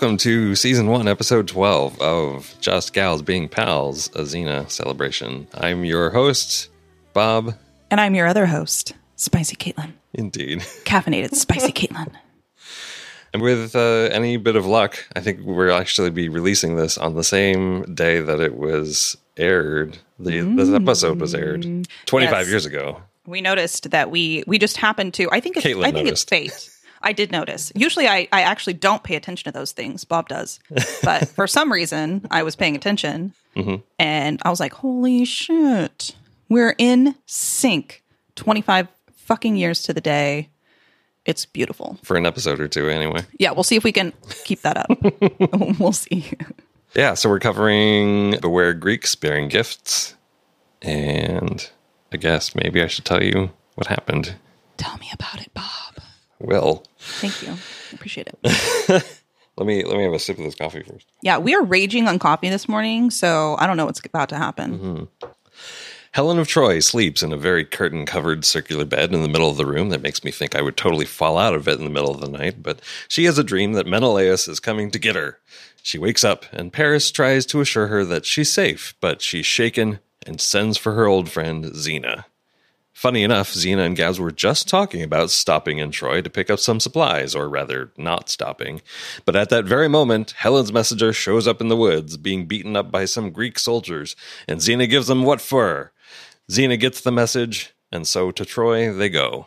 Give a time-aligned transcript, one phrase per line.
[0.00, 5.48] Welcome to season one, episode 12 of Just Gals Being Pals, a Xena celebration.
[5.54, 6.68] I'm your host,
[7.14, 7.54] Bob.
[7.90, 9.94] And I'm your other host, Spicy Caitlin.
[10.14, 10.60] Indeed.
[10.84, 12.12] Caffeinated Spicy Caitlin.
[13.32, 17.16] And with uh, any bit of luck, I think we'll actually be releasing this on
[17.16, 19.98] the same day that it was aired.
[20.20, 21.62] The This episode was aired
[22.06, 22.48] 25 Yes.
[22.48, 23.02] years ago.
[23.26, 26.32] We noticed that we we just happened to I think it's Caitlin I think noticed.
[26.32, 26.74] it's fate.
[27.02, 27.72] I did notice.
[27.74, 30.04] Usually I, I actually don't pay attention to those things.
[30.04, 30.60] Bob does.
[31.02, 33.76] But for some reason I was paying attention Mm-hmm.
[33.98, 36.14] and I was like, holy shit.
[36.48, 38.04] We're in sync.
[38.36, 40.48] 25 fucking years to the day.
[41.24, 41.98] It's beautiful.
[42.04, 43.22] For an episode or two, anyway.
[43.38, 44.12] Yeah, we'll see if we can
[44.44, 44.88] keep that up.
[45.80, 46.30] we'll see.
[46.94, 50.14] Yeah, so we're covering Beware Greeks bearing gifts.
[50.80, 51.68] And
[52.12, 54.36] I guess maybe I should tell you what happened.
[54.76, 55.97] Tell me about it, Bob.
[56.40, 57.54] Well, Thank you.
[57.92, 58.38] Appreciate it.
[59.56, 61.06] let me let me have a sip of this coffee first.
[61.22, 64.36] Yeah, we are raging on coffee this morning, so I don't know what's about to
[64.36, 64.78] happen.
[64.78, 65.28] Mm-hmm.
[66.12, 69.56] Helen of Troy sleeps in a very curtain covered circular bed in the middle of
[69.56, 71.90] the room that makes me think I would totally fall out of it in the
[71.90, 75.16] middle of the night, but she has a dream that Menelaus is coming to get
[75.16, 75.38] her.
[75.82, 80.00] She wakes up, and Paris tries to assure her that she's safe, but she's shaken
[80.26, 82.24] and sends for her old friend Xena.
[82.98, 86.58] Funny enough, Xena and Gabs were just talking about stopping in Troy to pick up
[86.58, 88.82] some supplies, or rather, not stopping.
[89.24, 92.90] But at that very moment, Helen's messenger shows up in the woods, being beaten up
[92.90, 94.16] by some Greek soldiers,
[94.48, 95.92] and Xena gives them what for.
[96.50, 99.46] Xena gets the message, and so to Troy they go.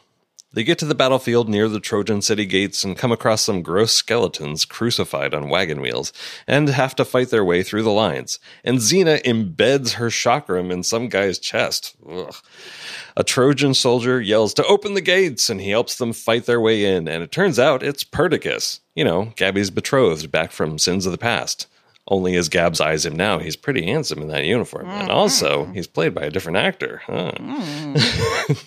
[0.53, 3.93] They get to the battlefield near the Trojan city gates and come across some gross
[3.93, 6.11] skeletons crucified on wagon wheels
[6.45, 8.37] and have to fight their way through the lines.
[8.65, 11.95] And Xena embeds her chakram in some guy's chest.
[12.09, 12.35] Ugh.
[13.15, 16.83] A Trojan soldier yells to open the gates and he helps them fight their way
[16.83, 17.07] in.
[17.07, 21.17] And it turns out it's Perdiccas, you know, Gabby's betrothed back from Sins of the
[21.17, 21.67] Past.
[22.07, 24.87] Only as Gabs eyes him now, he's pretty handsome in that uniform.
[24.89, 27.01] And also, he's played by a different actor.
[27.05, 27.31] Huh.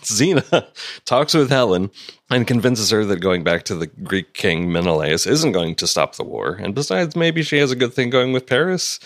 [0.03, 0.67] Xena
[1.05, 1.91] talks with Helen
[2.31, 6.15] and convinces her that going back to the Greek king Menelaus isn't going to stop
[6.15, 6.55] the war.
[6.55, 8.99] And besides, maybe she has a good thing going with Paris.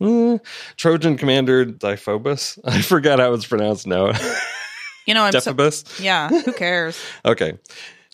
[0.00, 0.36] Hmm.
[0.76, 2.58] Trojan commander Diphobus.
[2.64, 4.12] I forgot how it's pronounced now.
[5.06, 5.54] You know, I'm so,
[6.00, 6.28] yeah.
[6.28, 6.98] Who cares?
[7.24, 7.58] Okay.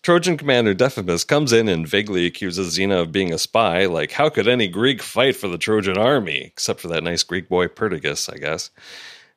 [0.02, 3.86] Trojan commander Diphobus comes in and vaguely accuses Xena of being a spy.
[3.86, 6.40] Like, how could any Greek fight for the Trojan army?
[6.40, 8.70] Except for that nice Greek boy Perdiccas, I guess.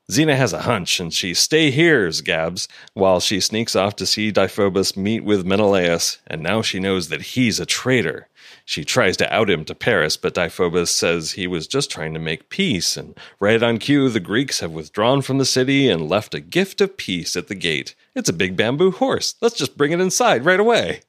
[0.09, 4.31] Xena has a hunch and she stay here's Gabs while she sneaks off to see
[4.31, 8.27] Diphobus meet with Menelaus, and now she knows that he's a traitor.
[8.65, 12.19] She tries to out him to Paris, but Diphobus says he was just trying to
[12.19, 16.33] make peace, and right on cue, the Greeks have withdrawn from the city and left
[16.33, 17.93] a gift of peace at the gate.
[18.15, 19.35] It's a big bamboo horse.
[19.41, 21.01] Let's just bring it inside right away.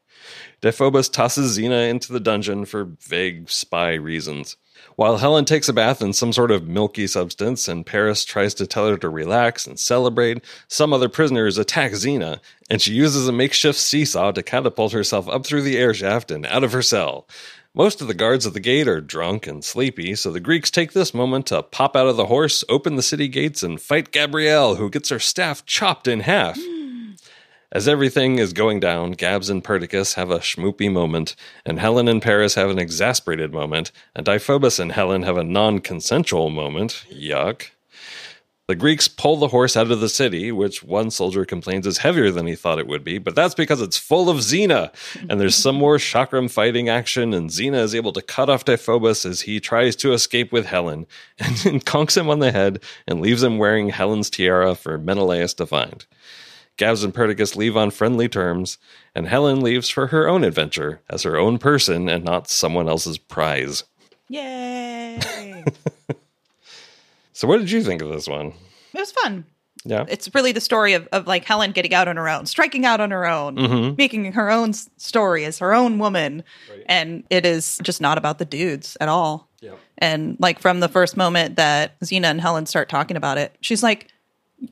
[0.60, 4.56] Diphobus tosses Xena into the dungeon for vague spy reasons.
[4.96, 8.66] While Helen takes a bath in some sort of milky substance and Paris tries to
[8.66, 12.40] tell her to relax and celebrate, some other prisoners attack Xena,
[12.70, 16.46] and she uses a makeshift seesaw to catapult herself up through the air shaft and
[16.46, 17.28] out of her cell.
[17.74, 20.92] Most of the guards at the gate are drunk and sleepy, so the Greeks take
[20.92, 24.76] this moment to pop out of the horse, open the city gates, and fight Gabrielle,
[24.76, 26.58] who gets her staff chopped in half.
[27.72, 31.34] As everything is going down, Gabs and Perdiccas have a schmoopy moment,
[31.64, 35.80] and Helen and Paris have an exasperated moment, and Diphobus and Helen have a non
[35.80, 37.04] consensual moment.
[37.10, 37.70] Yuck.
[38.68, 42.32] The Greeks pull the horse out of the city, which one soldier complains is heavier
[42.32, 44.92] than he thought it would be, but that's because it's full of Xena.
[45.30, 49.24] And there's some more chakram fighting action, and Xena is able to cut off Diphobus
[49.24, 51.06] as he tries to escape with Helen,
[51.38, 51.54] and
[51.84, 56.04] conks him on the head and leaves him wearing Helen's tiara for Menelaus to find.
[56.76, 58.78] Gabs and Perdiccas leave on friendly terms,
[59.14, 63.18] and Helen leaves for her own adventure as her own person and not someone else's
[63.18, 63.84] prize.
[64.28, 65.64] Yay.
[67.36, 68.54] So, what did you think of this one?
[68.94, 69.44] it was fun.
[69.84, 70.06] Yeah.
[70.08, 72.98] It's really the story of, of like Helen getting out on her own, striking out
[72.98, 73.94] on her own, mm-hmm.
[73.98, 76.44] making her own story as her own woman.
[76.86, 79.50] And it is just not about the dudes at all.
[79.60, 79.78] Yep.
[79.98, 83.82] And like from the first moment that Xena and Helen start talking about it, she's
[83.82, 84.08] like,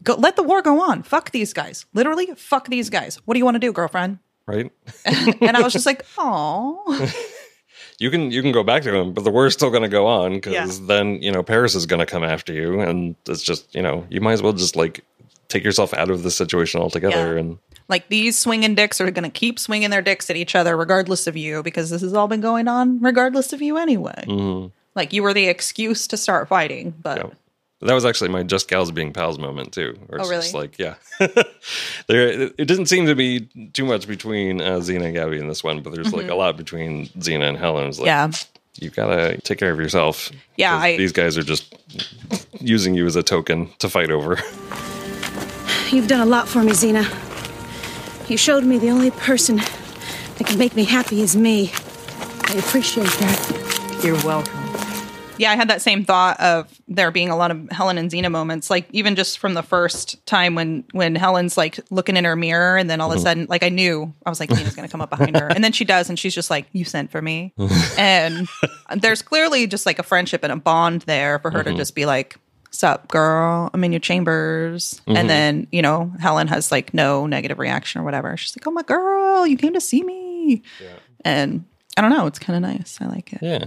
[0.02, 1.02] Go, let the war go on.
[1.02, 1.84] Fuck these guys.
[1.94, 3.16] Literally, fuck these guys.
[3.25, 4.19] What do you want to do, girlfriend?
[4.46, 4.70] Right?
[5.40, 7.10] And I was just like, oh,
[7.98, 10.06] You can you can go back to them, but the war's still going to go
[10.06, 10.86] on because Yeah.
[10.86, 14.04] then you know Paris is going to come after you, and it's just you know
[14.10, 15.04] you might as well just like
[15.48, 17.34] take yourself out of the situation altogether.
[17.34, 17.40] Yeah.
[17.40, 17.58] And
[17.88, 21.26] like these swinging dicks are going to keep swinging their dicks at each other regardless
[21.26, 24.25] of you because this has all been going on regardless of you anyway.
[24.26, 24.69] Mm-hmm.
[24.96, 27.30] Like you were the excuse to start fighting, but Yeah.
[27.84, 29.96] That was actually my just gals being pals moment too.
[30.06, 30.69] Where it's Oh, just really?
[30.69, 30.94] like, yeah,
[32.08, 32.28] there.
[32.28, 33.40] It it didn't seem to be
[33.75, 36.56] too much between uh, Xena and Gabby in this one, but there's like a lot
[36.56, 37.90] between Xena and Helen.
[37.90, 38.31] Like, yeah.
[38.81, 40.31] You've gotta take care of yourself.
[40.56, 41.75] Yeah, I- these guys are just
[42.60, 44.37] using you as a token to fight over.
[45.90, 47.04] You've done a lot for me, Xena.
[48.28, 51.70] You showed me the only person that can make me happy is me.
[52.48, 54.00] I appreciate that.
[54.02, 54.53] You're welcome.
[55.38, 58.31] Yeah, I had that same thought of there being a lot of Helen and Xena
[58.31, 62.36] moments, like even just from the first time when when Helen's like looking in her
[62.36, 63.25] mirror, and then all of a mm-hmm.
[63.25, 65.72] sudden, like I knew I was like Xena's gonna come up behind her, and then
[65.72, 67.52] she does, and she's just like, "You sent for me,"
[67.98, 68.48] and
[68.96, 71.78] there's clearly just like a friendship and a bond there for her to mm-hmm.
[71.78, 72.37] just be like,
[72.70, 73.70] "Sup, girl?
[73.72, 75.26] I'm in your chambers," and mm-hmm.
[75.28, 78.37] then you know Helen has like no negative reaction or whatever.
[78.37, 80.62] She's like, "Oh my girl, you came to see me,"
[81.25, 81.64] and
[81.96, 82.98] I don't know, it's kind of nice.
[83.00, 83.38] I like it.
[83.42, 83.66] Yeah.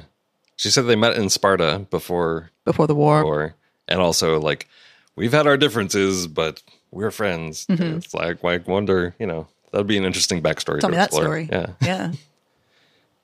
[0.58, 3.24] She said they met in Sparta before before the war.
[3.24, 3.56] war.
[3.88, 4.68] And also like
[5.16, 6.62] we've had our differences, but
[6.92, 7.66] we're friends.
[7.70, 10.80] It's like I wonder, you know, that'd be an interesting backstory.
[10.80, 10.80] Mm-hmm.
[10.80, 11.50] Tell to me that story.
[11.52, 11.68] Yeah.
[11.82, 12.12] Yeah.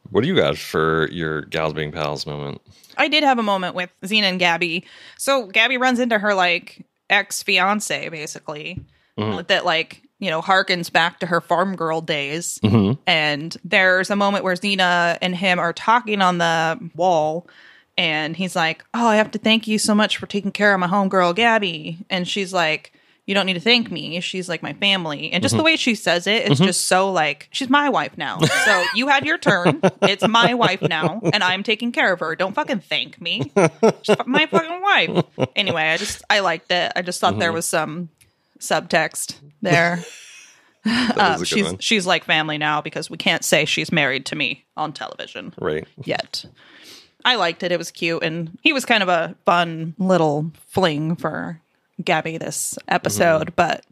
[0.09, 2.61] What do you got for your gals being pals moment?
[2.97, 4.85] I did have a moment with Xena and Gabby.
[5.17, 8.83] So Gabby runs into her like ex fiance, basically,
[9.17, 12.59] that like you know harkens back to her farm girl days.
[12.63, 13.01] Mm-hmm.
[13.05, 17.47] And there's a moment where Xena and him are talking on the wall.
[17.97, 20.79] And he's like, "Oh, I have to thank you so much for taking care of
[20.79, 22.91] my homegirl Gabby." And she's like,
[23.27, 24.19] "You don't need to thank me.
[24.21, 25.65] She's like my family." And just the mm-hmm.
[25.65, 26.63] way she says it, it's mm-hmm.
[26.63, 28.39] just so like she's my wife now.
[28.39, 29.81] So you had your turn.
[30.01, 32.35] It's my wife now, and I'm taking care of her.
[32.35, 33.51] Don't fucking thank me.
[34.01, 35.25] She's my fucking wife.
[35.55, 36.93] Anyway, I just I liked it.
[36.95, 38.09] I just thought there was some
[38.63, 39.99] subtext there.
[40.85, 41.77] That Um, is a good she's one.
[41.77, 45.87] she's like family now because we can't say she's married to me on television Right.
[46.03, 46.43] yet.
[47.23, 47.71] I liked it.
[47.71, 51.61] It was cute, and he was kind of a fun little fling for
[52.03, 53.55] Gabby this episode.
[53.55, 53.85] But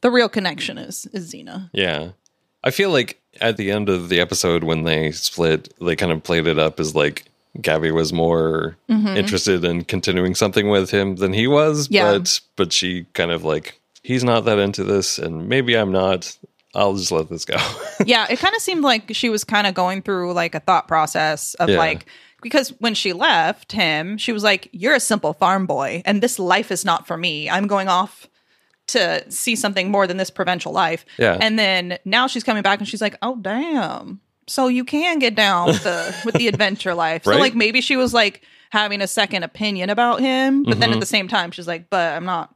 [0.00, 1.70] the real connection is is Xena.
[1.72, 2.10] Yeah.
[2.62, 6.22] I feel like at the end of the episode when they split, they kind of
[6.22, 7.24] played it up as like
[7.60, 9.16] Gabby was more mm-hmm.
[9.16, 11.88] interested in continuing something with him than he was.
[11.90, 12.12] Yeah.
[12.12, 16.36] But but she kind of like he's not that into this and maybe I'm not.
[16.74, 17.56] I'll just let this go.
[18.06, 20.86] yeah, it kind of seemed like she was kind of going through like a thought
[20.86, 21.78] process of Yeah.
[21.78, 22.06] like
[22.42, 26.38] because when she left him, she was like, "You're a simple farm boy, and this
[26.38, 27.50] life is not for me.
[27.50, 28.26] I'm going off."
[28.88, 31.38] To see something more than this provincial life, Yeah.
[31.40, 34.20] And then now she's coming back and she's like, "Oh damn!"
[34.50, 37.24] So you can get down with the with the adventure life.
[37.24, 40.80] So like maybe she was like having a second opinion about him, but Mm-hmm.
[40.80, 42.54] then at the same time she's like, "But I'm not."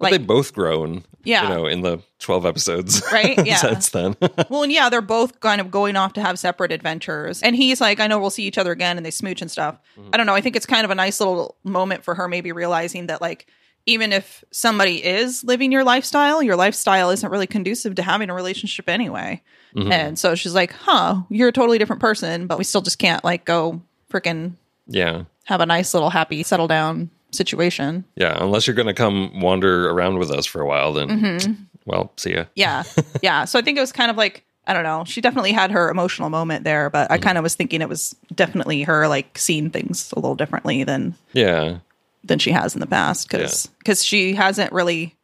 [0.00, 1.42] But Like they both grown, Yeah.
[1.42, 3.02] you know, in the 12 episodes.
[3.12, 3.38] Right?
[3.46, 3.56] Yeah.
[3.56, 4.16] Since then.
[4.48, 7.42] Well, and yeah, they're both kind of going off to have separate adventures.
[7.42, 9.78] And he's like, I know we'll see each other again, and they smooch and stuff.
[9.98, 10.10] Mm-hmm.
[10.12, 10.34] I don't know.
[10.34, 13.46] I think it's kind of a nice little moment for her, maybe realizing that, like,
[13.86, 18.34] even if somebody is living your lifestyle, your lifestyle isn't really conducive to having a
[18.34, 19.42] relationship anyway.
[19.76, 19.92] Mm-hmm.
[19.92, 23.22] And so she's like, huh, you're a totally different person, but we still just can't,
[23.22, 24.54] like, go freaking
[24.86, 25.24] yeah.
[25.44, 28.04] have a nice little happy settle down situation.
[28.16, 28.36] Yeah.
[28.42, 31.52] Unless you're going to come wander around with us for a while, then, Mm-hmm.
[31.86, 32.44] well, see ya.
[32.54, 32.82] Yeah.
[33.22, 33.44] yeah.
[33.44, 35.04] So I think it was kind of like, I don't know.
[35.04, 38.14] She definitely had her emotional moment there, but I kind of was thinking it was
[38.34, 41.78] definitely her like seeing things a little differently than Yeah.
[42.22, 45.16] than she has in the past because because she hasn't really.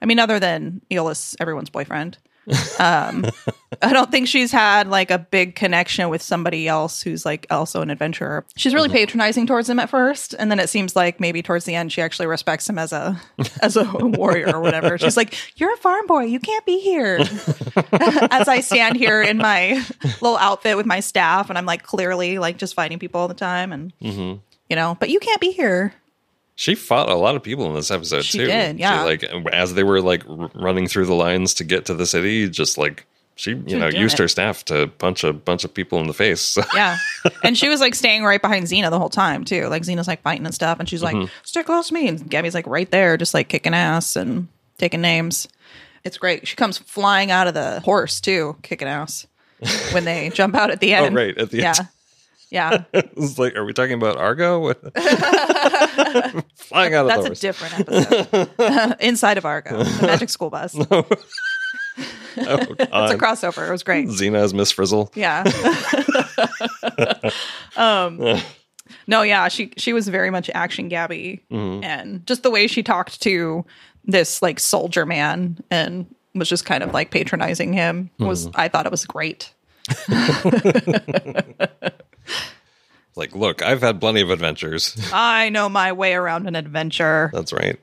[0.00, 2.18] I mean, other than Iolaus, everyone's boyfriend.
[2.78, 3.26] Um,
[3.80, 7.82] I don't think she's had like a big connection with somebody else who's like also
[7.82, 8.44] an adventurer.
[8.56, 11.74] She's really patronizing towards him at first, and then it seems like maybe towards the
[11.74, 13.20] end she actually respects him as a
[13.62, 14.98] as a warrior or whatever.
[14.98, 17.18] She's like, "You're a farm boy, you can't be here."
[18.30, 19.82] as I stand here in my
[20.20, 23.34] little outfit with my staff, and I'm like clearly like just fighting people all the
[23.34, 23.92] time, and
[24.68, 25.94] you know, but you can't be here.
[26.62, 28.46] She fought a lot of people in this episode She too.
[28.46, 29.02] did, yeah.
[29.02, 32.48] like as they were like r- running through the lines to get to the city,
[32.48, 33.04] just like
[33.34, 34.18] she, you know, used it.
[34.20, 36.56] her staff to punch a bunch of people in the face.
[36.72, 36.98] Yeah.
[37.42, 39.66] And she was like staying right behind Xena the whole time too.
[39.66, 41.32] Like Xena's like fighting and stuff, and she's like, mm-hmm.
[41.42, 42.06] stick close to me.
[42.06, 44.46] And Gabby's like right there, just like kicking ass and
[44.78, 45.48] taking names.
[46.04, 46.46] It's great.
[46.46, 49.26] She comes flying out of the horse too, kicking ass
[49.90, 51.18] when they jump out at the oh, end.
[51.18, 51.74] Oh, right, at the yeah.
[51.76, 51.88] end.
[52.52, 52.84] Yeah.
[52.92, 54.74] it's like, are we talking about Argo?
[56.54, 58.96] Flying out of the That's a different episode.
[59.00, 60.74] Inside of Argo, the magic school bus.
[60.74, 61.14] It's oh,
[62.36, 63.68] a crossover.
[63.68, 64.08] It was great.
[64.08, 65.10] Xena as Miss Frizzle.
[65.14, 65.44] Yeah.
[67.76, 68.18] um
[69.06, 73.22] no, yeah, she she was very much action Gabby and just the way she talked
[73.22, 73.64] to
[74.04, 78.84] this like soldier man and was just kind of like patronizing him was I thought
[78.84, 79.54] it was great.
[83.14, 84.96] Like, look, I've had plenty of adventures.
[85.12, 87.30] I know my way around an adventure.
[87.32, 87.78] That's right.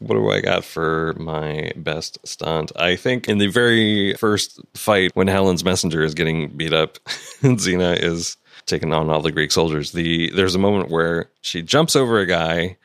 [0.00, 2.72] What do I got for my best stunt?
[2.76, 6.98] I think in the very first fight, when Helen's messenger is getting beat up,
[7.42, 8.36] and Xena is
[8.66, 9.92] taking on all the Greek soldiers.
[9.92, 12.76] The there's a moment where she jumps over a guy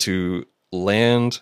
[0.00, 1.40] to land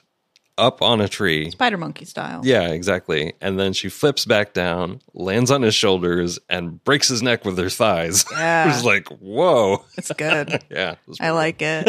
[0.59, 1.51] up on a tree.
[1.53, 2.41] Spider monkey style.
[2.45, 3.33] Yeah, exactly.
[3.41, 7.57] And then she flips back down, lands on his shoulders, and breaks his neck with
[7.59, 8.25] her thighs.
[8.39, 8.65] Yeah.
[8.65, 9.85] it was like, whoa.
[9.97, 10.63] It's good.
[10.71, 10.97] Yeah.
[11.09, 11.89] it I like it.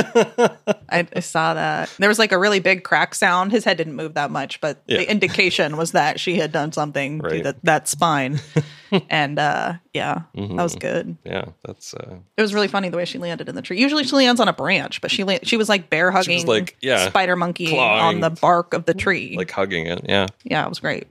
[0.89, 1.93] I, I saw that.
[1.99, 3.51] There was like a really big crack sound.
[3.51, 4.97] His head didn't move that much, but Yeah.
[4.99, 7.43] the indication was that she had done something to Right.
[7.43, 8.39] that, that spine.
[9.09, 10.55] and uh yeah, Mm-hmm.
[10.57, 11.17] that was good.
[11.23, 13.79] Yeah, that's uh It was really funny the way she landed in the tree.
[13.79, 16.77] Usually she lands on a branch, but she la- she was like bear hugging like,
[16.81, 18.01] yeah, spider monkey clawing.
[18.15, 19.35] on the bark of the tree.
[19.37, 20.05] like hugging it.
[20.07, 20.27] Yeah.
[20.43, 21.07] yeah, it was great.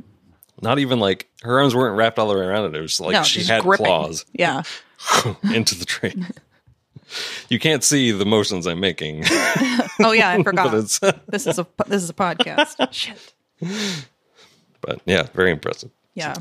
[0.60, 2.76] Not even like her arms weren't wrapped all the way around it.
[2.78, 3.86] It was like no, she had gripping.
[3.86, 4.62] claws Yeah.
[5.54, 6.14] into the tree.
[7.48, 9.24] You can't see the motions I'm making,
[10.00, 10.72] Oh yeah, I forgot.
[10.72, 12.92] this is a this is a podcast.
[12.92, 13.18] Shit.
[14.80, 15.90] but yeah, very impressive.
[16.14, 16.34] Yeah.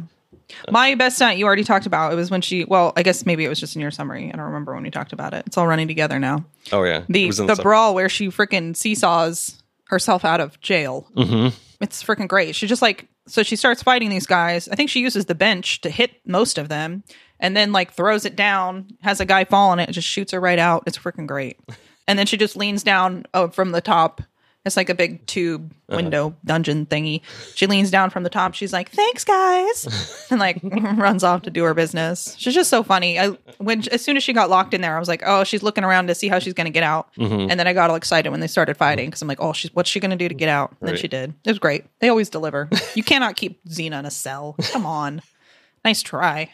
[0.70, 2.14] My best stunt you already talked about.
[2.14, 2.66] It was when she.
[2.66, 4.32] Well, I guess maybe it was just in your summary.
[4.34, 5.46] I don't remember when we talked about it.
[5.48, 6.46] It's all running together now.
[6.72, 11.10] Oh yeah, It The the brawl where she freaking seesaws herself out of jail.
[11.16, 11.56] Mm-hmm.
[11.82, 12.56] It's freaking great.
[12.56, 14.68] She just like so she starts fighting these guys.
[14.70, 17.04] I think she uses the bench to hit most of them,
[17.40, 18.88] and then like throws it down.
[19.02, 20.84] Has a guy fall on it, and just shoots her right out.
[20.88, 21.60] It's freaking great.
[22.08, 24.22] And then she just leans down oh, from the top.
[24.68, 25.96] It's like a big tube uh-huh.
[25.96, 27.22] window dungeon thingy.
[27.56, 28.54] She leans down from the top.
[28.54, 32.36] She's like, "Thanks, guys," and like runs off to do her business.
[32.38, 33.20] She's just so funny.
[33.20, 35.64] I when as soon as she got locked in there, I was like, "Oh, she's
[35.64, 37.50] looking around to see how she's going to get out." Mm-hmm.
[37.50, 39.74] And then I got all excited when they started fighting because I'm like, "Oh, she's
[39.74, 41.34] what's she going to do to get out?" And then she did.
[41.46, 41.86] It was great.
[42.00, 42.70] They always deliver.
[42.94, 44.56] you cannot keep Xena in a cell.
[44.72, 45.22] Come on,
[45.86, 46.52] nice try.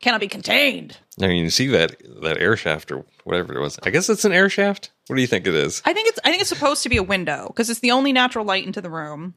[0.00, 0.98] Cannot be contained.
[1.22, 3.78] I mean, you see that that air shaft or whatever it was.
[3.82, 4.90] I guess it's an air shaft.
[5.06, 5.80] What do you think it is?
[5.84, 8.12] I think it's I think it's supposed to be a window because it's the only
[8.12, 9.34] natural light into the room.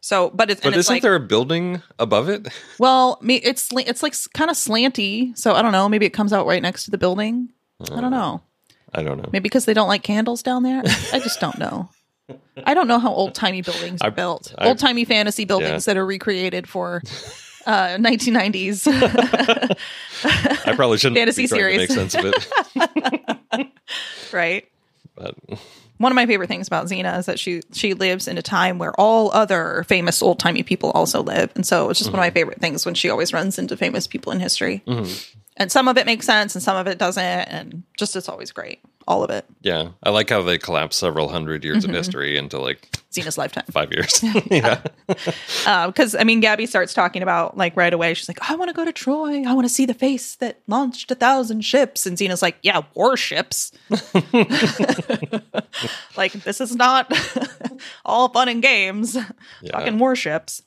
[0.00, 2.48] So, but it's But it's isn't like there a building above it?
[2.78, 5.36] well, me it's it's like kind of slanty.
[5.36, 5.88] So I don't know.
[5.88, 7.50] Maybe it comes out right next to the building.
[7.92, 8.42] I don't know.
[8.94, 9.28] Uh, I don't know.
[9.32, 10.82] Maybe because they don't like candles down there.
[11.12, 11.90] I just don't know.
[12.64, 14.54] I don't know how old timey buildings are I- built.
[14.58, 15.94] Old timey fantasy buildings Yeah.
[15.94, 17.02] that are recreated for
[17.66, 18.86] uh 1990s.
[20.66, 21.78] I probably shouldn't Fantasy be trying to series.
[21.78, 22.24] make sense of
[23.52, 23.68] it.
[24.32, 24.68] right?
[25.14, 25.34] But
[25.98, 28.78] One of my favorite things about Xena is that she she lives in a time
[28.78, 32.22] where all other famous old timey people also live, and so it's just one of
[32.22, 34.82] my favorite things when she always runs into famous people in history.
[35.56, 38.50] And some of it makes sense, and some of it doesn't, and just it's always
[38.50, 39.44] great, all of it.
[39.62, 41.90] yeah, I like how they collapse several hundred years Mm-hmm.
[41.90, 43.64] of history into like Xena's lifetime.
[43.70, 44.22] five years.
[44.50, 44.80] yeah.
[45.86, 48.14] because I mean, Gabby starts talking about like right away.
[48.14, 49.42] She's like, "I want to go to Troy.
[49.44, 52.82] I want to see the face that launched a thousand ships." And Xena's like, "Yeah,
[52.94, 53.72] warships.
[56.16, 57.12] like this is not
[58.04, 59.16] all fun and games.
[59.70, 60.62] Talking warships."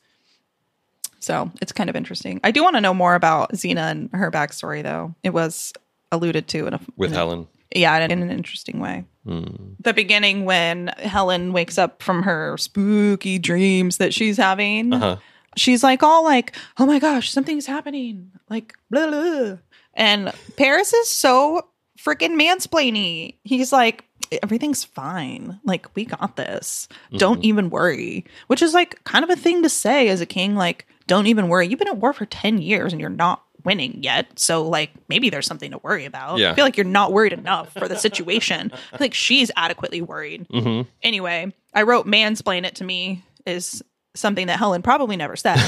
[1.19, 2.41] So it's kind of interesting.
[2.43, 5.15] I do want to know more about Xena and her backstory, though.
[5.23, 5.71] It was
[6.11, 7.47] alluded to in a With in a- Helen.
[7.75, 9.05] Yeah, in an interesting way.
[9.25, 15.15] The beginning when Helen wakes up from her spooky dreams that she's having, Uh-huh.
[15.55, 19.57] she's like all like, "Oh my gosh, something's happening!" Like blah blah.
[19.93, 23.35] And Paris is so freaking mansplainy.
[23.43, 24.03] He's like,
[24.41, 25.59] "Everything's fine.
[25.63, 26.87] Like we got this.
[27.15, 30.55] Don't even worry." Which is like kind of a thing to say as a king.
[30.55, 31.67] Like, don't even worry.
[31.67, 34.39] You've been at war for ten years and you're not winning yet.
[34.39, 36.39] So like maybe there's something to worry about.
[36.39, 36.51] Yeah.
[36.51, 38.71] I feel like you're not worried enough for the situation.
[38.73, 40.47] I feel like she's adequately worried.
[40.49, 40.89] Mm-hmm.
[41.01, 43.83] Anyway, I wrote mansplain it to me is
[44.15, 45.59] something that Helen probably never said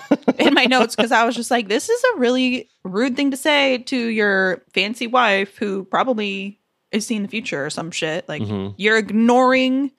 [0.38, 3.36] in my notes because I was just like, this is a really rude thing to
[3.36, 6.58] say to your fancy wife who probably
[6.90, 8.28] is seeing the future or some shit.
[8.28, 8.74] Like mm-hmm.
[8.76, 9.92] you're ignoring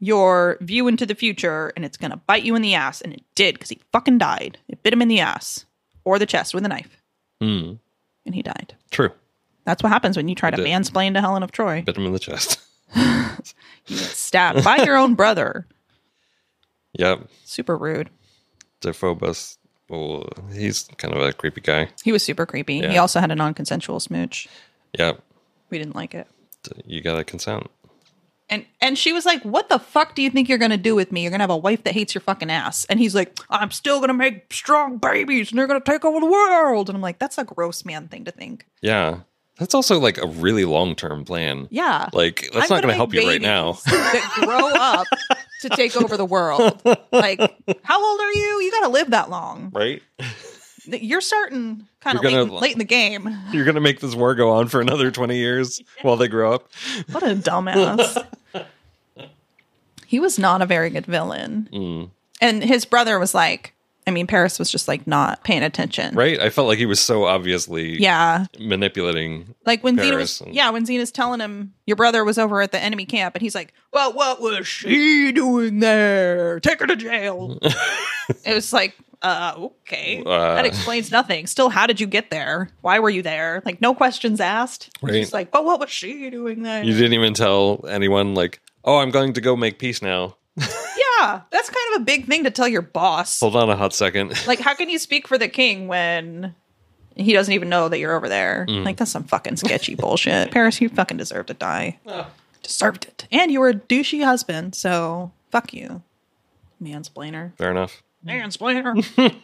[0.00, 3.00] your view into the future and it's gonna bite you in the ass.
[3.00, 4.58] And it did because he fucking died.
[4.68, 5.64] It bit him in the ass
[6.08, 7.02] or the chest with a knife.
[7.40, 7.74] Hmm.
[8.24, 8.74] And he died.
[8.90, 9.10] True.
[9.64, 10.66] That's what happens when you try to did.
[10.66, 11.82] mansplain to Helen of Troy.
[11.82, 12.60] Bit him in the chest.
[13.86, 15.66] You get stabbed by your own brother.
[16.98, 17.28] Yep.
[17.44, 18.10] Super rude.
[18.82, 19.56] Dephobos.
[19.88, 21.88] Well, he's kind of a creepy guy.
[22.04, 22.86] He was super creepy.
[22.86, 24.46] He also had a non consensual smooch.
[24.98, 25.22] Yep.
[25.70, 26.26] We didn't like it.
[26.84, 27.70] You gotta consent.
[28.50, 31.12] And and she was like, "What the fuck do you think you're gonna do with
[31.12, 31.22] me?
[31.22, 34.00] You're gonna have a wife that hates your fucking ass." And he's like, "I'm still
[34.00, 37.36] gonna make strong babies, and they're gonna take over the world." And I'm like, "That's
[37.38, 39.20] a gross man thing to think." Yeah.
[39.58, 41.66] That's also like a really long term plan.
[41.70, 43.72] Yeah, Like that's I'm not gonna make help you right now.
[43.86, 45.06] that grow up
[45.62, 46.80] to take over the world.
[47.10, 47.40] Like,
[47.82, 48.60] how old are you?
[48.62, 49.72] You gotta live that long.
[49.74, 50.00] Right?
[50.86, 53.36] You're starting kind of late, late in the game.
[53.52, 56.70] You're gonna make this war go on for another twenty years while they grow up.
[57.10, 58.24] What a dumbass.
[60.08, 61.68] He was not a very good villain.
[61.70, 62.10] Mm.
[62.40, 63.74] And his brother was like,
[64.06, 66.14] I mean, Paris was just like not paying attention.
[66.14, 66.40] Right?
[66.40, 68.46] I felt like he was so obviously Yeah.
[68.58, 69.54] manipulating.
[69.66, 72.72] Like when Paris was, and- yeah, when Xena's telling him your brother was over at
[72.72, 76.58] the enemy camp, and he's like, "Well, what was she doing there?
[76.60, 77.58] Take her to jail."
[78.46, 80.54] it was like, uh, okay, Uh.
[80.54, 81.46] that explains nothing.
[81.46, 82.70] Still, how did you get there?
[82.80, 83.62] Why were you there?
[83.66, 84.88] Like, no questions asked.
[85.02, 85.12] Right.
[85.20, 86.82] just like, but what was she doing there?
[86.82, 90.36] You didn't even tell anyone, like, oh, I'm going to go make peace now.
[90.56, 93.40] yeah, that's kind of a big thing to tell your boss.
[93.40, 94.34] Hold on a hot second.
[94.46, 96.54] Like, how can you speak for the king when
[97.14, 98.66] he doesn't even know that you're over there?
[98.68, 98.84] Mm.
[98.84, 100.50] Like, that's some fucking sketchy bullshit.
[100.52, 101.98] Paris, you fucking deserve to die.
[102.62, 103.26] Deserved it.
[103.30, 106.02] And you were a douchey husband, so fuck you.
[106.82, 107.56] Mansplainer.
[107.56, 108.02] Fair enough.
[108.24, 109.34] Mansplainer.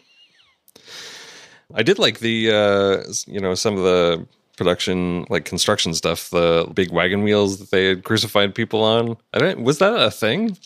[1.74, 4.26] I did like the, uh, you know, some of the
[4.56, 9.16] production, like construction stuff, the big wagon wheels that they had crucified people on.
[9.32, 10.56] I don't, was that a thing?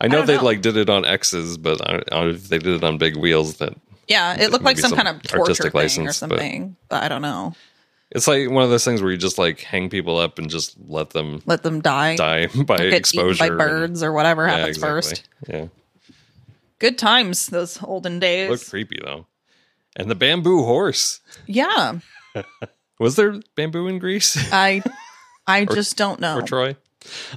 [0.00, 0.44] I know don't they know.
[0.44, 3.16] like did it on X's, but I don't know if they did it on big
[3.16, 3.56] wheels.
[3.58, 3.74] That
[4.08, 6.76] yeah, it looked like some, some kind of torture artistic thing or license, but- something,
[6.88, 7.54] but I don't know.
[8.10, 10.76] it's like one of those things where you just like hang people up and just
[10.88, 12.16] let them Let them die.
[12.16, 14.88] die by exposure by and- birds or whatever Yeah, happens exactly.
[15.00, 15.28] first.
[15.48, 15.66] Yeah,
[16.80, 18.50] Good times, those olden days.
[18.50, 19.26] looked creepy though.
[19.96, 21.20] And the bamboo horse.
[21.46, 22.00] yeah,
[22.98, 24.82] Was there bamboo in Greece I,
[25.46, 26.38] I just don't know.
[26.38, 26.76] or Troy?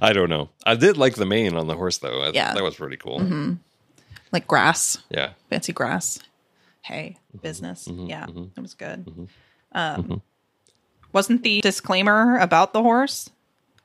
[0.02, 0.50] I don't know.
[0.66, 2.22] I did like the mane on the horse though.
[2.22, 2.54] I, Yeah.
[2.54, 3.20] that was pretty cool.
[3.20, 3.54] Mm-hmm.
[4.32, 4.98] Like grass.
[5.10, 6.20] Yeah, fancy grass,
[6.82, 7.38] hay, Mm-hmm.
[7.40, 7.88] business.
[7.88, 8.06] Mm-hmm.
[8.08, 8.46] Yeah, mm-hmm.
[8.58, 9.30] it was good.
[9.74, 10.22] Um,
[11.14, 13.30] wasn't the disclaimer about the horse?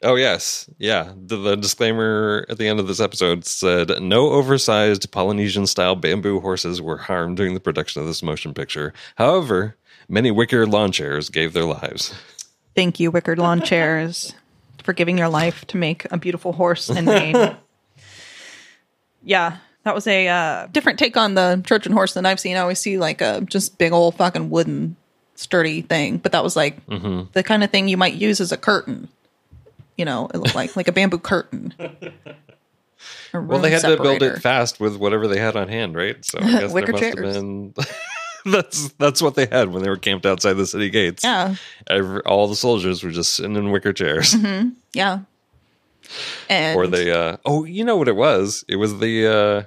[0.05, 1.13] Oh yes, yeah.
[1.17, 6.83] The, the disclaimer at the end of this episode said no oversized Polynesian-style bamboo horses
[6.83, 8.93] were harmed during the production of this motion picture.
[9.15, 9.77] However,
[10.13, 12.15] many wicker lawn chairs gave their lives.
[12.77, 14.35] Thank you, wicker Lawn Chairs,
[14.85, 17.57] for giving your life to make a beautiful horse and mane.
[19.25, 22.57] yeah, that was a uh, different take on the Trojan horse than I've seen.
[22.57, 24.97] I always see like a just big old fucking wooden
[25.35, 27.31] sturdy thing, but that was like Mm-hmm.
[27.33, 29.09] the kind of thing you might use as a curtain.
[29.99, 31.75] You know, it looked like like a bamboo curtain.
[33.35, 36.23] A Well, they had to build it fast with whatever they had on hand, right?
[36.25, 37.75] So I guess there Wicker must have been.
[38.53, 41.25] that's that's what they had when they were camped outside the city gates.
[41.25, 41.55] Yeah.
[41.89, 44.35] Every, all the soldiers were just sitting in wicker chairs.
[44.93, 45.21] Yeah.
[46.51, 49.63] And or they uh oh you know what it was it was the uh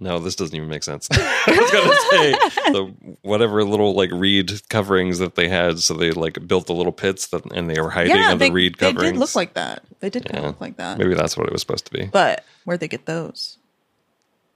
[0.00, 2.32] no this doesn't even make sense i was gonna say
[2.72, 6.92] the whatever little like reed coverings that they had so they like built the little
[6.92, 9.34] pits that and they were hiding yeah, on they, the reed they coverings did look
[9.34, 9.82] like that.
[10.00, 10.40] They did Yeah.
[10.40, 10.98] look like that.
[10.98, 13.58] maybe that's what it was supposed to be But where'd they get those?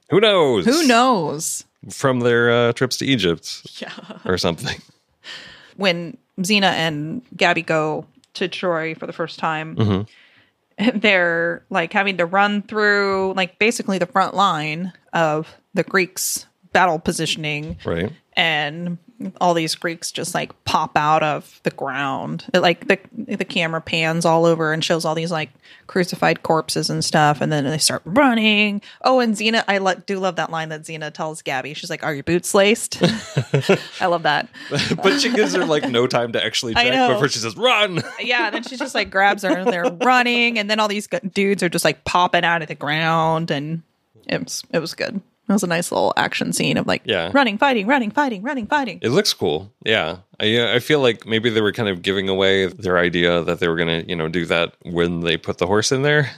[0.09, 1.65] who knows Who knows?
[1.89, 3.91] From their uh, trips to egypt Yeah.
[4.25, 4.81] or something
[5.77, 10.99] When Xena and Gabby go to Troy for the first time, Mm-hmm.
[10.99, 16.99] they're like having to run through like basically the front line of the Greeks' battle
[16.99, 17.77] positioning.
[17.85, 18.97] right and
[19.41, 22.45] all these Greeks just like pop out of the ground.
[22.53, 22.99] It, like the
[23.35, 25.49] the camera pans all over and shows all these like
[25.87, 28.81] crucified corpses and stuff, and then they start running.
[29.03, 31.73] Oh, and Xena, I lo- do love that line that Xena tells Gabby.
[31.73, 33.01] She's like, "Are your boots laced?"
[34.01, 34.47] I love that.
[35.03, 38.47] but she gives her like no time to actually check before she says run Yeah,
[38.47, 41.61] and then she just like grabs her and they're running, and then all these dudes
[41.63, 43.81] are just like popping out of the ground, and
[44.27, 45.21] it was it was good.
[45.49, 47.31] It was a nice little action scene of like Yeah.
[47.33, 48.99] running, fighting, running, fighting, running, fighting.
[49.01, 49.73] It looks cool.
[49.83, 50.17] Yeah.
[50.39, 53.67] I I feel like maybe they were kind of giving away their idea that they
[53.67, 56.29] were going to, you know, do that when they put the horse in there.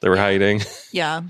[0.00, 1.22] They were hiding, Yeah.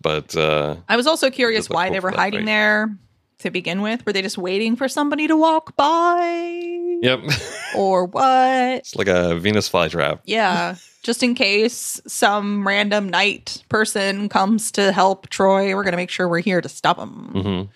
[0.00, 2.46] but uh I was also curious why cool they were hiding fight.
[2.46, 2.96] there
[3.40, 4.04] to begin with.
[4.06, 6.98] Were they just waiting for somebody to walk by?
[7.02, 7.20] yep.
[7.76, 8.78] Or what?
[8.80, 10.20] it's like a Venus flytrap.
[10.24, 10.76] Yeah.
[11.02, 16.10] Just in case some random knight person comes to help Troy, we're going to make
[16.10, 17.32] sure we're here to stop him.
[17.34, 17.68] Mhm.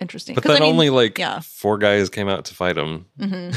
[0.00, 0.34] Interesting.
[0.34, 1.40] But then I mean, only like yeah.
[1.40, 3.06] four guys came out to fight him.
[3.18, 3.54] it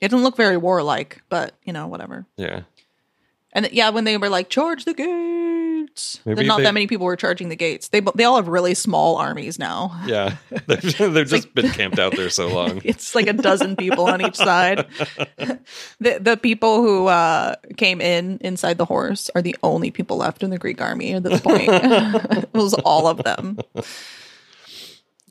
[0.00, 2.26] didn't look very warlike, but you know, whatever.
[2.36, 2.62] Yeah.
[3.52, 4.94] And yeah, when they were like, charge the
[5.94, 7.88] gates, Maybe not they- that many people were charging the gates.
[7.88, 10.00] They, they all have really small armies now.
[10.06, 10.36] Yeah.
[10.66, 12.80] They've, they've just been camped out there so long.
[12.84, 14.86] it's like a dozen people on each side.
[16.00, 20.42] the the people who uh, came in inside the horse are the only people left
[20.42, 21.68] in the Greek army at this point.
[21.68, 23.58] it was all of them.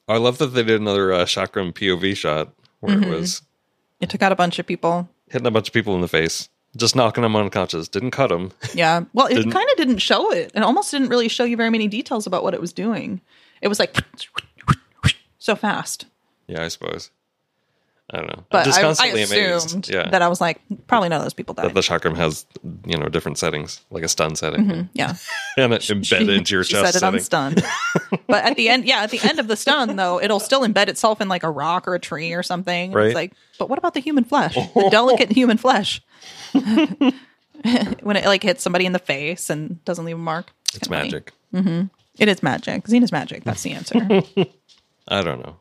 [0.07, 3.11] I love that they did another uh, chakram POV shot where Mm-hmm.
[3.13, 3.41] it was
[4.01, 5.09] It took out a bunch of people.
[5.29, 7.87] hitting a bunch of people in the face, just knocking him unconscious.
[7.87, 8.51] Didn't cut him.
[8.73, 9.03] Yeah.
[9.13, 10.51] Well, it kind of didn't show it.
[10.55, 13.21] It almost didn't really show you very many details about what it was doing.
[13.61, 13.97] It was like
[15.37, 16.05] so fast.
[16.47, 17.11] Yeah, I suppose.
[18.13, 18.45] I don't know.
[18.51, 19.89] But just I, I constantly assumed.
[19.89, 20.07] Yeah.
[20.07, 21.73] that I was like, probably none of those people that died.
[21.73, 22.45] the chakram has,
[22.85, 24.81] you know, different settings, like a stun setting, mm-hmm.
[24.93, 25.15] yeah.
[25.57, 27.19] and it embedded into your she chest it setting.
[27.19, 27.55] on stun.
[28.27, 30.89] but at the end, yeah, at the end of the stun, though, it'll still embed
[30.89, 32.91] itself in like a rock or a tree or something.
[32.91, 33.07] Right.
[33.07, 34.53] It's like, but what about the human flesh?
[34.53, 35.99] The delicate human flesh.
[36.51, 40.51] when it like hits somebody in the face and doesn't leave a mark.
[40.75, 41.05] It's funny.
[41.05, 41.33] magic.
[41.51, 41.85] Mm-hmm.
[42.19, 42.83] It is magic.
[42.83, 43.43] Xena's magic.
[43.43, 43.97] That's the answer.
[45.07, 45.55] I don't know.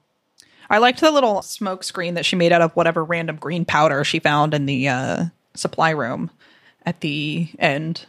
[0.72, 4.02] I liked the little smoke screen that she made out of whatever random green powder
[4.04, 6.30] she found in the uh, supply room
[6.84, 8.06] at the end.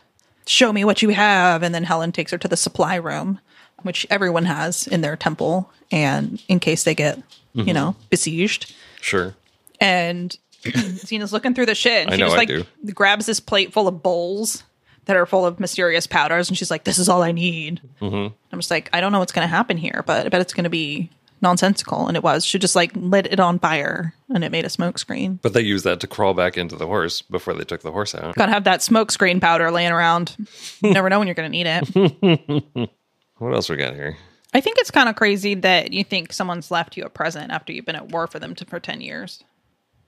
[0.48, 1.62] Show me what you have.
[1.62, 3.40] And then Helen takes her to the supply room,
[3.84, 7.22] which everyone has in their temple, and in case they get,
[7.56, 7.68] Mm-hmm.
[7.68, 8.74] you know, besieged.
[9.00, 9.36] Sure.
[9.80, 12.02] And Xena's looking through the shit.
[12.06, 14.64] And I she know, just like grabs this plate full of bowls
[15.06, 18.34] that are full of mysterious powders, and she's like, "This is all I need." Mm-hmm.
[18.52, 20.54] I'm just like, I don't know what's going to happen here, but I bet it's
[20.56, 21.12] going to be
[21.44, 22.08] nonsensical.
[22.08, 22.44] And it was.
[22.44, 25.40] She just like lit it on fire, and it made a smoke screen.
[25.44, 28.16] But they used that to crawl back into the horse before they took the horse
[28.16, 28.34] out.
[28.36, 30.36] Got to have that smoke screen powder laying around.
[30.82, 32.90] You never know when you're going to need it.
[33.40, 34.16] What else we got here?
[34.54, 37.74] I think it's kind of crazy that you think someone's left you a present after
[37.74, 39.44] you've been at war for them to, for 10 years.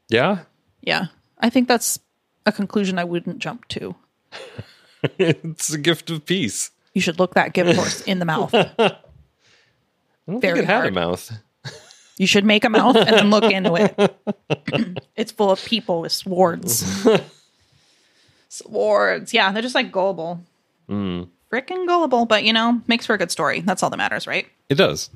[0.08, 0.44] Yeah,
[0.82, 1.08] Yeah.
[1.40, 2.00] I think that's
[2.46, 3.96] a conclusion I wouldn't jump to.
[5.18, 6.72] it's a gift of peace.
[6.94, 8.54] You should look that gift horse in the mouth.
[10.28, 10.88] I don't Very think it had hard.
[10.88, 11.32] a mouth.
[12.18, 15.00] You should make a mouth and then look into it.
[15.18, 17.06] it's full of people with swords.
[18.50, 19.34] swords.
[19.34, 20.42] Yeah, they're just like gullible.
[20.88, 21.24] Hmm.
[21.52, 23.62] Freaking gullible, but you know, makes for a good story.
[23.62, 24.48] That's all that matters, right?
[24.70, 25.10] It does.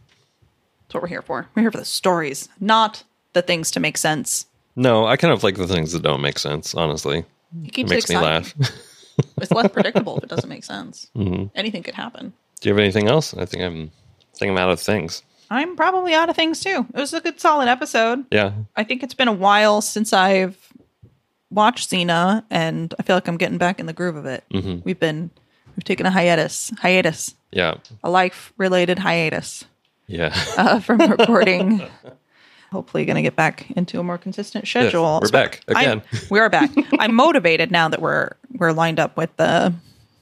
[0.84, 1.48] That's what we're here for.
[1.56, 4.46] We're here for the stories, not the things to make sense.
[4.76, 6.74] No, I kind of like the things that don't make sense.
[6.76, 7.20] Honestly,
[7.66, 8.54] It it makes it me laugh.
[9.42, 11.10] It's less predictable if it doesn't make sense.
[11.16, 11.48] Mm-hmm.
[11.54, 12.32] Anything could happen.
[12.62, 13.34] Do you have anything else?
[13.34, 13.92] I think I'm.
[14.40, 15.22] Think I'm out of things.
[15.52, 16.86] I'm probably out of things too.
[16.94, 18.26] It was a good, solid episode.
[18.32, 20.58] Yeah, I think it's been a while since I've
[21.50, 24.44] watched Xena, and I feel like I'm getting back in the groove of it.
[24.52, 25.32] We've been
[25.76, 29.66] we've taken a hiatus, hiatus, yeah, a life related hiatus
[30.08, 30.34] yeah.
[30.58, 31.82] uh, from recording.
[32.72, 35.20] Hopefully, going to get back into a more consistent schedule.
[35.24, 36.02] we're back I'm- again.
[36.30, 36.70] we are back.
[37.00, 39.74] I'm motivated now that we're we're lined up with the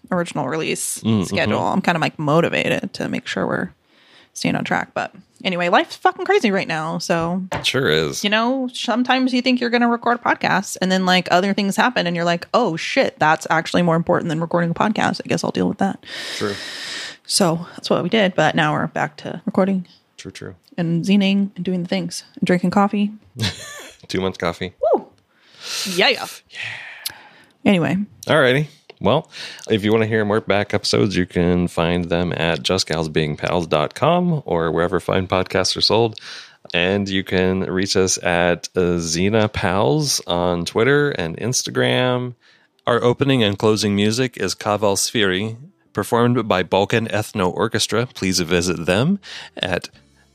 [0.10, 1.60] original release Mm, schedule.
[1.60, 1.74] mm-hmm.
[1.74, 3.72] I'm kind of like motivated to make sure we're
[4.38, 4.94] staying on track.
[4.94, 6.98] But anyway, life's fucking crazy right now.
[7.00, 8.24] So It sure is.
[8.24, 11.76] you know, sometimes you think you're going to record podcasts and then like other things
[11.76, 15.22] happen and you're like, oh shit, that's actually more important than recording a podcast.
[15.26, 16.04] I guess I'll deal with that.
[16.38, 16.54] True.
[17.26, 18.36] So that's what we did.
[18.36, 20.32] But now we're back to recording True.
[20.32, 20.56] True.
[20.78, 23.12] and zening and doing the things and drinking coffee.
[24.08, 24.74] Two months coffee.
[24.94, 25.08] Woo!
[25.96, 26.08] Yeah.
[26.10, 26.26] Yeah.
[27.66, 28.68] Anyway, Alrighty.
[29.00, 29.30] Well,
[29.70, 34.72] if you want to hear more back episodes, you can find them at justgalsbeingpals.com or
[34.72, 36.20] wherever fine podcasts are sold.
[36.74, 42.34] And you can reach us at uh, Xena Pals on Twitter and Instagram.
[42.86, 45.56] Our opening and closing music is Kaval Sviri,
[45.94, 48.08] performed by Balkan Ethno Orchestra.
[48.08, 49.20] Please visit them
[49.56, 49.90] at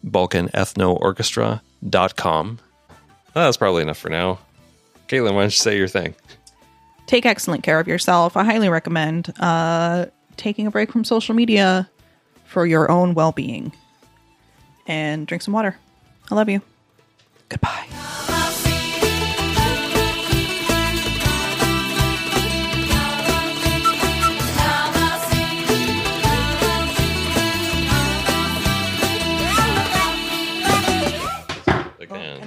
[0.06, 2.58] balkanethnoorchestra.com.
[3.34, 4.38] Well, that's probably enough for now.
[5.08, 6.14] Caitlin, why don't you say your thing?
[7.12, 8.38] Take excellent care of yourself.
[8.38, 10.06] I highly recommend uh,
[10.38, 11.90] taking a break from social media
[12.46, 13.70] for your own well being
[14.86, 15.76] and drink some water.
[16.30, 16.62] I love you.
[17.50, 17.86] Goodbye.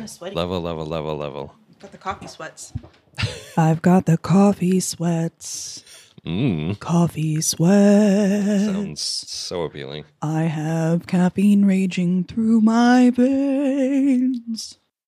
[0.08, 0.36] Sweaty.
[0.36, 1.56] Level, level, level, level.
[1.80, 2.71] Got the coffee sweats.
[3.58, 5.84] I've got the coffee sweats.
[6.26, 6.78] Mmm.
[6.80, 8.65] Coffee sweat.
[8.65, 10.06] Sounds so appealing.
[10.22, 14.80] I have caffeine raging through my veins.